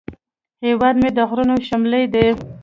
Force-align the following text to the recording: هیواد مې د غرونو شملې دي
هیواد 0.65 0.95
مې 1.01 1.09
د 1.17 1.19
غرونو 1.29 1.55
شملې 1.67 2.03
دي 2.13 2.27